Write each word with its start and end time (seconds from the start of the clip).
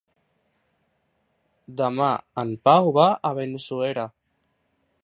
Demà 1.83 2.09
en 2.45 2.55
Pau 2.69 2.91
va 2.99 3.07
a 3.31 3.35
Benissuera. 3.43 4.09